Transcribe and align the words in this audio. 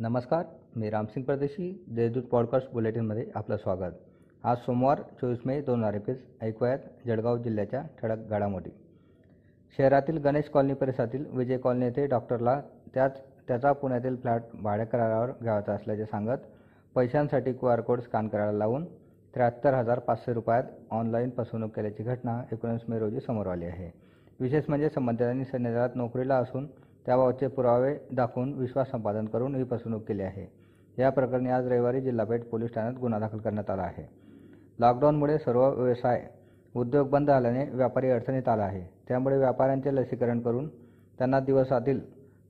नमस्कार 0.00 0.44
मी 0.76 0.90
रामसिंग 0.90 1.24
परदेशी 1.24 1.84
देशदूत 1.88 2.22
पॉडकास्ट 2.22 2.72
बुलेटिनमध्ये 2.72 3.26
आपलं 3.34 3.56
स्वागत. 3.56 3.94
आज 4.44 4.56
सोमवार 4.56 5.00
चोवीस 5.20 5.38
मे 5.46 5.60
दोन 5.60 5.80
हजार 5.80 5.94
एकवीस 5.94 6.16
ऐकूयात 6.42 6.78
जळगाव 7.06 7.38
जिल्ह्याच्या 7.38 7.82
ठळक 8.02 8.18
घडामोडी. 8.30 8.70
शहरातील 9.78 10.18
गणेश 10.18 10.48
कॉलनी 10.48 10.74
परिसरातील 10.74 11.24
विजय 11.30 11.58
कॉलनी 11.58 11.84
येथे 11.84 12.06
डॉक्टरला 12.06 12.60
त्याच 12.94 13.22
त्याचा 13.48 13.72
पुण्यातील 13.72 14.16
फ्लॅट 14.16 14.42
भाडेकरारावर 14.62 15.30
घ्यायचा 15.42 15.72
असल्याचे 15.72 16.04
सांगत 16.04 16.46
पैशांसाठी 16.94 17.52
क्यू 17.52 17.68
आर 17.68 17.80
कोड 17.80 18.00
स्कॅन 18.00 18.28
करायला 18.28 18.52
लावून 18.52 18.84
त्र्याहत्तर 19.34 19.74
हजार 19.74 19.98
पाचशे 19.98 20.32
रुपयात 20.32 20.64
ऑनलाईन 20.90 21.30
फसवणूक 21.36 21.76
केल्याची 21.76 22.02
घटना 22.02 22.42
एकोणीस 22.52 22.80
मे 22.88 22.98
रोजी 22.98 23.20
समोर 23.20 23.46
आली 23.46 23.64
आहे. 23.64 23.90
विशेष 24.40 24.64
म्हणजे 24.68 24.88
संबंधितांनी 24.88 25.44
सैन्य 25.44 25.70
दलात 25.70 25.90
नोकरीला 25.94 26.36
असून 26.36 26.66
त्याबाबतचे 27.06 27.46
पुरावे 27.46 27.94
दाखवून 28.12 28.52
विश्वास 28.52 28.90
संपादन 28.90 29.24
करून 29.24 29.54
ही 29.54 29.64
फसवणूक 29.64 30.02
केली 30.02 30.22
आहे. 30.22 30.46
या 30.98 31.10
प्रकरणी 31.10 31.50
आज 31.50 31.66
रविवारी 31.66 32.00
जिल्हापेठ 32.00 32.44
पोलीस 32.44 32.74
ठाण्यात 32.74 32.94
गुन्हा 33.00 33.20
दाखल 33.20 33.38
करण्यात 33.38 33.70
आला 33.70 33.82
आहे. 33.82 34.08
लॉकडाऊनमुळे 34.78 35.38
सर्व 35.38 35.82
व्यवसाय 35.82 36.26
उद्योग 36.74 37.08
बंद 37.08 37.26
झाल्याने 37.26 37.64
व्यापारी 37.70 38.10
अडचणीत 38.10 38.48
आला 38.48 38.62
आहे. 38.62 38.84
त्यामुळे 39.08 39.38
व्यापाऱ्यांचे 39.38 39.94
लसीकरण 39.94 40.40
करून 40.40 40.68
त्यांना 41.18 41.40
दिवसातील 41.40 42.00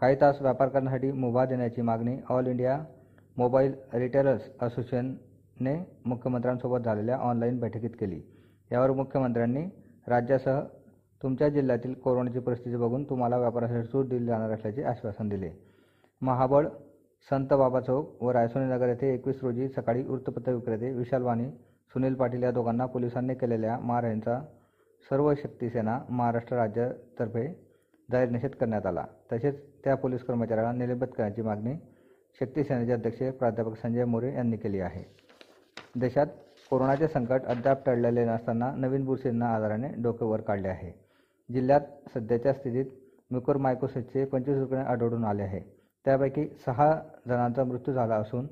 काही 0.00 0.16
तास 0.20 0.42
व्यापार 0.42 0.68
करण्यासाठी 0.68 1.12
मुभा 1.12 1.44
देण्याची 1.44 1.82
मागणी 1.82 2.16
ऑल 2.28 2.46
इंडिया 2.46 2.78
मोबाईल 3.36 3.72
रिटेलर्स 3.94 4.42
असोसिएशनने 4.60 5.74
मुख्यमंत्र्यांसोबत 6.04 6.84
झालेल्या 6.84 7.16
ऑनलाईन 7.16 7.58
बैठकीत 7.58 7.90
केली. 7.90 8.20
यावर 8.72 8.90
मुख्यमंत्र्यांनी 8.90 9.64
राज्यासह 10.08 10.60
तुमच्या 11.24 11.48
जिल्ह्यातील 11.48 11.92
कोरोनाची 11.94 12.38
परिस्थिती 12.38 12.76
बघून 12.76 13.04
तुम्हाला 13.04 13.36
व्यापारासाठी 13.38 13.86
सूट 13.88 14.08
दिली 14.08 14.26
जाणार 14.26 14.50
असल्याचे 14.50 14.82
आश्वासन 14.84 15.28
दिले. 15.28 15.50
महाबळ 16.22 16.66
संत 17.28 17.52
बाबा 17.52 17.80
चौक 17.80 18.22
व 18.22 18.30
रायसोनी 18.30 18.64
नगर 18.64 18.88
येथे 18.88 19.12
एकवीस 19.14 19.36
रोजी 19.42 19.68
सकाळी 19.68 20.02
वृत्तपत्र 20.02 20.52
विक्रेते 20.52 20.90
विशाल 20.92 21.22
वाणी 21.22 21.48
सुनील 21.92 22.14
पाटील 22.14 22.42
या 22.42 22.50
दोघांना 22.50 22.86
पोलिसांनी 22.86 23.34
केलेल्या 23.34 23.78
मारहाणीचा 23.78 24.38
सर्व 25.10 25.32
शक्तीसेना 25.34 25.98
महाराष्ट्र 26.08 26.56
राज्यातर्फे 26.56 27.46
जाहीर 28.08 28.30
निषेध 28.30 28.50
करण्यात 28.50 28.86
आला. 28.86 29.04
तसेच 29.32 29.62
त्या 29.84 29.94
पोलीस 29.94 30.24
कर्मचाऱ्याला 30.24 30.72
निलंबित 30.72 31.08
करण्याची 31.08 31.42
मागणी 31.42 31.74
शक्तीसेनेचे 32.40 32.92
अध्यक्ष 32.92 33.22
प्राध्यापक 33.38 33.76
संजय 33.76 34.04
मोरे 34.04 34.34
यांनी 34.34 34.56
केली 34.56 34.80
आहे. 34.80 35.02
देशात 35.96 36.26
कोरोनाचे 36.70 37.08
संकट 37.08 37.44
अद्याप 37.46 37.84
टळलेले 37.86 38.24
नसताना 38.24 38.70
नवीन 38.76 39.04
बुरशींना 39.04 39.54
आजाराने 39.54 39.88
डोकेवर 40.02 40.40
काढले 40.40 40.68
आहे. 40.68 41.03
जिल्ह्यात 41.48 41.80
सध्याच्या 42.14 42.52
स्थितीत 42.52 42.86
म्युकोरमायकोसिसचे 43.30 44.24
पंचवीस 44.24 44.58
रुग्ण 44.58 44.76
आढळून 44.78 45.24
आले 45.24 45.42
आहे. 45.42 45.60
त्यापैकी 46.04 46.46
सहा 46.66 46.92
जणांचा 47.28 47.64
मृत्यू 47.64 47.94
झाला 47.94 48.16
असून 48.16 48.46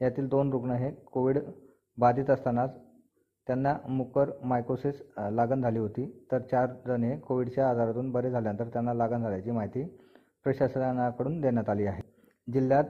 यातील 0.00 0.28
दोन 0.28 0.52
रुग्ण 0.52 0.70
हे 0.70 0.90
कोविड 1.12 1.38
बाधित 1.98 2.30
असतानाच 2.30 2.76
त्यांना 3.46 3.76
मुकर 3.88 4.30
मायकोसिस 4.44 5.02
लागण 5.32 5.62
झाली 5.62 5.78
होती. 5.78 6.26
तर 6.32 6.40
चार 6.40 6.70
जण 6.86 7.04
हे 7.04 7.16
कोविडच्या 7.18 7.68
आजारातून 7.70 8.10
बरे 8.12 8.30
झाल्यानंतर 8.30 8.68
त्यांना 8.72 8.94
लागण 8.94 9.22
झाल्याची 9.22 9.50
माहिती 9.50 9.84
प्रशासनाकडून 10.44 11.40
देण्यात 11.40 11.68
आली 11.68 11.86
आहे. 11.86 12.02
जिल्ह्यात 12.48 12.84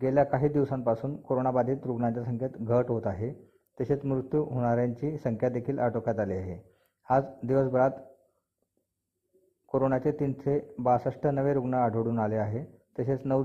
गेल्या 0.00 0.24
काही 0.24 0.48
दिवसांपासून 0.48 1.16
कोरोनाबाधित 1.16 1.86
रुग्णांच्या 1.86 2.24
संख्येत 2.24 2.56
घट 2.60 2.88
होत 2.88 3.06
आहे. 3.06 3.32
तसेच 3.80 4.04
मृत्यू 4.04 4.42
होणाऱ्यांची 4.44 5.16
संख्या 5.18 5.48
देखील 5.48 5.78
आटोक्यात 5.78 6.18
आली 6.18 6.32
आहे. 6.32 6.58
आज 7.10 7.24
दिवसभरात 7.46 7.90
कोरोनाचे 9.72 10.10
तीनशे 10.10 10.74
बासष्ट 10.78 11.26
नवे 11.26 11.54
रुग्ण 11.54 11.74
आढळून 11.74 12.18
आले 12.18 12.36
आहे. 12.36 12.64
तसेच 12.98 13.20
नऊ 13.24 13.44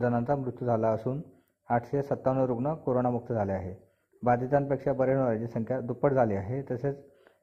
जणांचा 0.00 0.36
मृत्यू 0.36 0.66
झाला 0.66 0.88
असून 0.88 1.22
आठशे 1.68 2.02
सत्तावन्न 2.02 2.42
रुग्ण 2.42 2.74
कोरोनामुक्त 2.74 3.32
झाले 3.32 3.52
आहे. 3.52 3.74
बाधितांपेक्षा 4.22 4.92
बरे 4.92 5.14
होणाऱ्यांची 5.14 5.46
संख्या 5.46 5.80
दुप्पट 5.80 6.12
झाली 6.12 6.34
आहे. 6.34 6.62
तसेच 6.70 6.96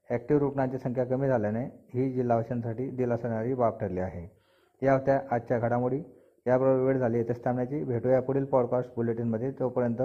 ॲक्टिव्ह 0.09 0.41
रुग्णांची 0.41 0.77
संख्या 0.77 1.03
कमी 1.03 1.27
झाल्याने 1.27 1.63
ही 1.65 2.11
जिल्हावाशांसाठी 2.13 2.89
दिलासणारी 2.89 3.53
बाब 3.53 3.77
ठरली 3.81 3.99
आहे. 3.99 4.27
या 4.85 4.93
होत्या 4.93 5.19
आजच्या 5.31 5.59
घडामोडी. 5.59 6.01
याबरोबर 6.47 6.83
वेळ 6.83 6.97
झाली 6.97 7.17
येथे 7.17 7.33
थांबण्याची 7.33 7.83
भेटूया 7.83 8.21
पुढील 8.21 8.45
पॉडकास्ट 8.45 8.91
बुलेटिनमध्ये 8.95 9.51
तोपर्यंत 9.51 10.01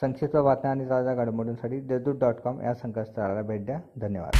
संक्षिप्त 0.00 0.36
बातम्या 0.36 0.70
आणि 0.70 0.90
ताज्या 0.90 1.14
घडामोडींसाठी 1.14 1.80
देशदूत 1.80 2.14
डॉट 2.14 2.34
कॉम 2.34 2.60
या 2.60 2.74
संकेतस्थळाला 2.74 3.42
भेट 3.42 3.66
द्या. 3.66 3.80
धन्यवाद. 4.00 4.30